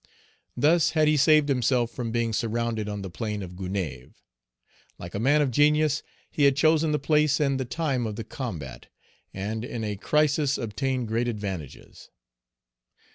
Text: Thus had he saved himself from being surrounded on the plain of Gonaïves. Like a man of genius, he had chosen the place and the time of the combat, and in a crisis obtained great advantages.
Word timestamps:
Thus 0.57 0.89
had 0.97 1.07
he 1.07 1.15
saved 1.15 1.47
himself 1.47 1.91
from 1.91 2.11
being 2.11 2.33
surrounded 2.33 2.89
on 2.89 3.03
the 3.03 3.09
plain 3.11 3.43
of 3.43 3.51
Gonaïves. 3.51 4.15
Like 4.97 5.13
a 5.13 5.19
man 5.19 5.43
of 5.43 5.51
genius, 5.51 6.01
he 6.31 6.45
had 6.45 6.55
chosen 6.55 6.91
the 6.91 6.97
place 6.97 7.39
and 7.39 7.59
the 7.59 7.65
time 7.65 8.07
of 8.07 8.15
the 8.15 8.23
combat, 8.23 8.87
and 9.31 9.63
in 9.63 9.83
a 9.83 9.95
crisis 9.97 10.57
obtained 10.57 11.07
great 11.07 11.27
advantages. 11.27 12.09